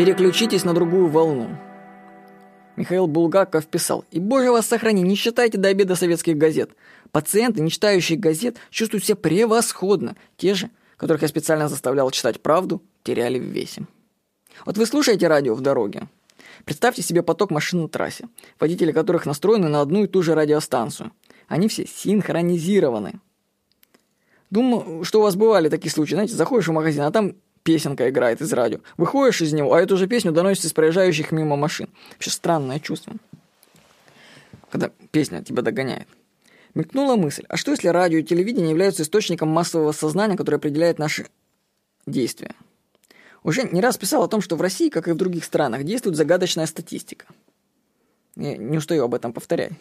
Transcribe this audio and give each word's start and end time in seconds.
Переключитесь 0.00 0.64
на 0.64 0.72
другую 0.72 1.08
волну. 1.08 1.58
Михаил 2.76 3.06
Булгаков 3.06 3.66
писал, 3.66 4.06
«И, 4.10 4.18
боже 4.18 4.50
вас 4.50 4.66
сохрани, 4.66 5.02
не 5.02 5.14
читайте 5.14 5.58
до 5.58 5.68
обеда 5.68 5.94
советских 5.94 6.38
газет. 6.38 6.70
Пациенты, 7.12 7.60
не 7.60 7.70
читающие 7.70 8.18
газет, 8.18 8.56
чувствуют 8.70 9.04
себя 9.04 9.16
превосходно. 9.16 10.16
Те 10.38 10.54
же, 10.54 10.70
которых 10.96 11.20
я 11.20 11.28
специально 11.28 11.68
заставлял 11.68 12.10
читать 12.12 12.40
правду, 12.40 12.82
теряли 13.02 13.38
в 13.38 13.42
весе». 13.42 13.82
Вот 14.64 14.78
вы 14.78 14.86
слушаете 14.86 15.28
радио 15.28 15.54
в 15.54 15.60
дороге. 15.60 16.08
Представьте 16.64 17.02
себе 17.02 17.22
поток 17.22 17.50
машин 17.50 17.82
на 17.82 17.88
трассе, 17.90 18.26
водители 18.58 18.92
которых 18.92 19.26
настроены 19.26 19.68
на 19.68 19.82
одну 19.82 20.04
и 20.04 20.06
ту 20.06 20.22
же 20.22 20.34
радиостанцию. 20.34 21.12
Они 21.46 21.68
все 21.68 21.86
синхронизированы. 21.86 23.20
Думаю, 24.48 25.04
что 25.04 25.18
у 25.18 25.22
вас 25.24 25.36
бывали 25.36 25.68
такие 25.68 25.92
случаи. 25.92 26.14
Знаете, 26.14 26.36
заходишь 26.36 26.68
в 26.68 26.72
магазин, 26.72 27.02
а 27.02 27.10
там 27.10 27.34
песенка 27.62 28.08
играет 28.08 28.40
из 28.40 28.52
радио. 28.52 28.80
Выходишь 28.96 29.42
из 29.42 29.52
него, 29.52 29.72
а 29.72 29.80
эту 29.80 29.96
же 29.96 30.06
песню 30.06 30.32
доносится 30.32 30.68
из 30.68 30.72
проезжающих 30.72 31.32
мимо 31.32 31.56
машин. 31.56 31.88
Вообще 32.12 32.30
странное 32.30 32.80
чувство, 32.80 33.14
когда 34.70 34.90
песня 35.10 35.42
тебя 35.42 35.62
догоняет. 35.62 36.08
Мелькнула 36.74 37.16
мысль, 37.16 37.44
а 37.48 37.56
что 37.56 37.72
если 37.72 37.88
радио 37.88 38.18
и 38.18 38.22
телевидение 38.22 38.70
являются 38.70 39.02
источником 39.02 39.48
массового 39.48 39.92
сознания, 39.92 40.36
которое 40.36 40.58
определяет 40.58 40.98
наши 40.98 41.26
действия? 42.06 42.54
Уже 43.42 43.64
не 43.64 43.80
раз 43.80 43.96
писал 43.96 44.22
о 44.22 44.28
том, 44.28 44.40
что 44.40 44.56
в 44.56 44.60
России, 44.60 44.88
как 44.88 45.08
и 45.08 45.12
в 45.12 45.16
других 45.16 45.44
странах, 45.44 45.82
действует 45.82 46.16
загадочная 46.16 46.66
статистика. 46.66 47.26
Я 48.36 48.56
не 48.56 48.78
устаю 48.78 49.04
об 49.04 49.14
этом 49.14 49.32
повторять. 49.32 49.72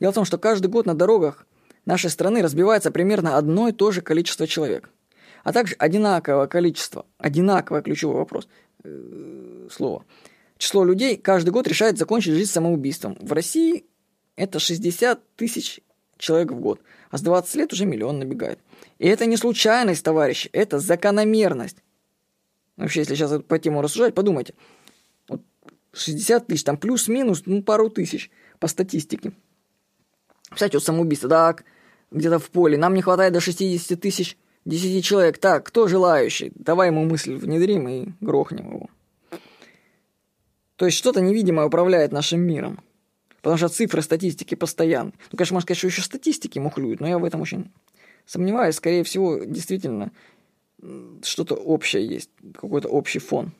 Дело 0.00 0.10
в 0.10 0.14
том, 0.14 0.24
что 0.24 0.38
каждый 0.38 0.66
год 0.66 0.86
на 0.86 0.94
дорогах 0.94 1.46
нашей 1.84 2.10
страны 2.10 2.42
разбивается 2.42 2.90
примерно 2.90 3.36
одно 3.36 3.68
и 3.68 3.72
то 3.72 3.90
же 3.92 4.00
количество 4.00 4.46
человек– 4.46 4.90
а 5.44 5.52
также 5.52 5.74
одинаковое 5.78 6.46
количество, 6.46 7.06
одинаковое 7.18 7.82
ключевой 7.82 8.16
вопрос, 8.16 8.48
э, 8.84 9.68
слово. 9.70 10.04
Число 10.58 10.84
людей 10.84 11.16
каждый 11.16 11.50
год 11.50 11.66
решает 11.66 11.98
закончить 11.98 12.34
жизнь 12.34 12.50
самоубийством. 12.50 13.16
В 13.20 13.32
России 13.32 13.86
это 14.36 14.58
60 14.58 15.36
тысяч 15.36 15.80
человек 16.18 16.52
в 16.52 16.60
год, 16.60 16.80
а 17.10 17.18
с 17.18 17.22
20 17.22 17.54
лет 17.56 17.72
уже 17.72 17.86
миллион 17.86 18.18
набегает. 18.18 18.58
И 18.98 19.06
это 19.06 19.26
не 19.26 19.36
случайность, 19.36 20.04
товарищи, 20.04 20.50
это 20.52 20.78
закономерность. 20.78 21.78
Вообще, 22.76 23.00
если 23.00 23.14
сейчас 23.14 23.42
по 23.42 23.58
тему 23.58 23.82
рассуждать, 23.82 24.14
подумайте. 24.14 24.54
Вот 25.28 25.42
60 25.92 26.46
тысяч, 26.46 26.64
там 26.64 26.76
плюс-минус, 26.76 27.42
ну, 27.46 27.62
пару 27.62 27.90
тысяч 27.90 28.30
по 28.58 28.68
статистике. 28.68 29.32
Кстати, 30.50 30.74
вот 30.74 30.84
самоубийство, 30.84 31.28
так, 31.28 31.64
где-то 32.10 32.38
в 32.38 32.50
поле. 32.50 32.76
Нам 32.76 32.94
не 32.94 33.02
хватает 33.02 33.32
до 33.32 33.40
60 33.40 34.00
тысяч 34.00 34.36
Десяти 34.64 35.02
человек. 35.02 35.38
Так, 35.38 35.66
кто 35.66 35.88
желающий? 35.88 36.52
Давай 36.54 36.88
ему 36.88 37.04
мысль 37.04 37.34
внедрим 37.34 37.88
и 37.88 38.08
грохнем 38.20 38.74
его. 38.74 38.90
То 40.76 40.86
есть 40.86 40.98
что-то 40.98 41.20
невидимое 41.20 41.66
управляет 41.66 42.12
нашим 42.12 42.40
миром. 42.40 42.80
Потому 43.36 43.56
что 43.56 43.68
цифры 43.68 44.02
статистики 44.02 44.54
постоянны. 44.54 45.12
Ну, 45.32 45.38
конечно, 45.38 45.54
можно 45.54 45.64
сказать, 45.64 45.78
что 45.78 45.86
еще 45.86 46.02
статистики 46.02 46.58
мухлюют, 46.58 47.00
но 47.00 47.08
я 47.08 47.18
в 47.18 47.24
этом 47.24 47.40
очень 47.40 47.72
сомневаюсь. 48.26 48.76
Скорее 48.76 49.02
всего, 49.02 49.38
действительно, 49.44 50.12
что-то 51.22 51.54
общее 51.54 52.06
есть, 52.06 52.30
какой-то 52.54 52.88
общий 52.88 53.18
фон. 53.18 53.52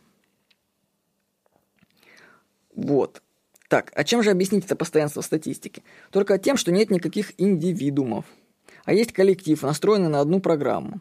Вот. 2.74 3.22
Так, 3.68 3.90
а 3.94 4.04
чем 4.04 4.22
же 4.22 4.30
объяснить 4.30 4.66
это 4.66 4.76
постоянство 4.76 5.22
статистики? 5.22 5.82
Только 6.10 6.38
тем, 6.38 6.58
что 6.58 6.72
нет 6.72 6.90
никаких 6.90 7.32
индивидуумов– 7.40 8.26
а 8.84 8.92
есть 8.92 9.12
коллектив, 9.12 9.60
настроенный 9.62 10.08
на 10.08 10.20
одну 10.20 10.40
программу. 10.40 11.00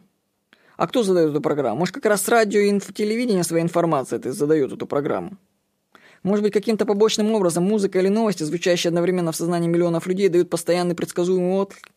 А 0.76 0.86
кто 0.86 1.02
задает 1.02 1.30
эту 1.30 1.40
программу? 1.40 1.80
Может, 1.80 1.94
как 1.94 2.06
раз 2.06 2.26
радио 2.28 2.60
и 2.60 2.80
телевидение 2.80 3.44
своей 3.44 3.62
информацией 3.62 4.18
это 4.18 4.32
задает 4.32 4.72
эту 4.72 4.86
программу? 4.86 5.36
Может 6.22 6.42
быть, 6.42 6.52
каким-то 6.52 6.86
побочным 6.86 7.32
образом 7.32 7.64
музыка 7.64 7.98
или 7.98 8.08
новости, 8.08 8.42
звучащие 8.42 8.88
одновременно 8.88 9.32
в 9.32 9.36
сознании 9.36 9.68
миллионов 9.68 10.06
людей, 10.06 10.28
дают 10.28 10.50
постоянный 10.50 10.94
предсказуемый 10.94 11.52
отклик? 11.52 11.90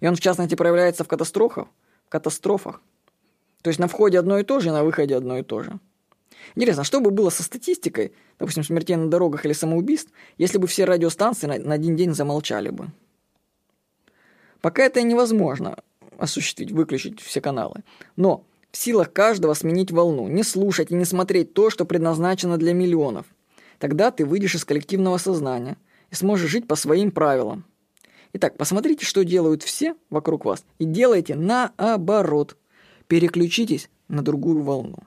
И 0.00 0.06
он, 0.06 0.14
в 0.14 0.20
частности, 0.20 0.54
проявляется 0.54 1.04
в 1.04 1.08
катастрофах? 1.08 1.68
В 2.06 2.10
катастрофах. 2.10 2.80
То 3.62 3.68
есть 3.68 3.80
на 3.80 3.88
входе 3.88 4.18
одно 4.18 4.38
и 4.38 4.44
то 4.44 4.60
же, 4.60 4.68
и 4.68 4.72
на 4.72 4.84
выходе 4.84 5.16
одно 5.16 5.38
и 5.38 5.42
то 5.42 5.62
же. 5.62 5.78
Интересно, 6.54 6.84
что 6.84 7.00
бы 7.00 7.10
было 7.10 7.30
со 7.30 7.42
статистикой, 7.42 8.12
допустим, 8.38 8.62
смертей 8.62 8.96
на 8.96 9.08
дорогах 9.08 9.44
или 9.44 9.52
самоубийств, 9.52 10.12
если 10.38 10.58
бы 10.58 10.66
все 10.66 10.84
радиостанции 10.84 11.46
на 11.46 11.74
один 11.74 11.96
день 11.96 12.14
замолчали 12.14 12.70
бы? 12.70 12.88
Пока 14.60 14.84
это 14.84 15.02
невозможно 15.02 15.78
осуществить, 16.18 16.72
выключить 16.72 17.20
все 17.20 17.40
каналы. 17.40 17.82
Но 18.16 18.44
в 18.70 18.76
силах 18.76 19.12
каждого 19.12 19.54
сменить 19.54 19.90
волну, 19.90 20.28
не 20.28 20.42
слушать 20.42 20.90
и 20.90 20.94
не 20.94 21.04
смотреть 21.04 21.54
то, 21.54 21.70
что 21.70 21.84
предназначено 21.84 22.58
для 22.58 22.72
миллионов. 22.74 23.26
Тогда 23.78 24.10
ты 24.10 24.24
выйдешь 24.24 24.54
из 24.54 24.64
коллективного 24.64 25.18
сознания 25.18 25.76
и 26.10 26.14
сможешь 26.14 26.50
жить 26.50 26.66
по 26.66 26.76
своим 26.76 27.10
правилам. 27.10 27.64
Итак, 28.32 28.56
посмотрите, 28.56 29.06
что 29.06 29.24
делают 29.24 29.62
все 29.62 29.94
вокруг 30.10 30.44
вас, 30.44 30.64
и 30.78 30.84
делайте 30.84 31.34
наоборот. 31.34 32.56
Переключитесь 33.06 33.88
на 34.08 34.22
другую 34.22 34.62
волну. 34.62 34.98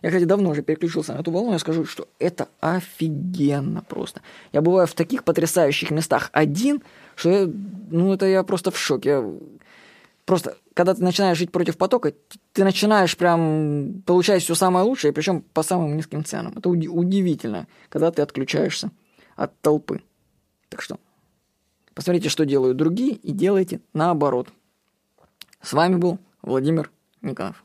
Я, 0.00 0.08
кстати, 0.08 0.24
давно 0.24 0.50
уже 0.50 0.62
переключился 0.62 1.14
на 1.14 1.20
эту 1.20 1.30
волну, 1.30 1.52
я 1.52 1.58
скажу, 1.58 1.84
что 1.84 2.08
это 2.18 2.48
офигенно 2.60 3.82
просто. 3.82 4.22
Я 4.52 4.62
бываю 4.62 4.86
в 4.86 4.94
таких 4.94 5.24
потрясающих 5.24 5.90
местах 5.90 6.30
один, 6.32 6.82
что 7.14 7.30
я, 7.30 7.50
ну, 7.90 8.12
это 8.12 8.26
я 8.26 8.42
просто 8.42 8.70
в 8.70 8.78
шоке. 8.78 9.08
Я 9.10 9.30
просто, 10.24 10.56
когда 10.74 10.94
ты 10.94 11.02
начинаешь 11.02 11.38
жить 11.38 11.52
против 11.52 11.76
потока, 11.76 12.12
ты 12.52 12.64
начинаешь 12.64 13.16
прям 13.16 14.02
получать 14.06 14.42
все 14.42 14.54
самое 14.54 14.84
лучшее, 14.84 15.12
причем 15.12 15.42
по 15.52 15.62
самым 15.62 15.96
низким 15.96 16.24
ценам. 16.24 16.54
Это 16.56 16.68
удивительно, 16.68 17.66
когда 17.88 18.10
ты 18.10 18.22
отключаешься 18.22 18.90
от 19.36 19.58
толпы. 19.60 20.02
Так 20.68 20.82
что 20.82 20.98
посмотрите, 21.94 22.28
что 22.28 22.44
делают 22.44 22.76
другие, 22.76 23.12
и 23.12 23.32
делайте 23.32 23.80
наоборот. 23.92 24.48
С 25.60 25.72
вами 25.72 25.96
был 25.96 26.18
Владимир 26.42 26.90
Никонов. 27.20 27.62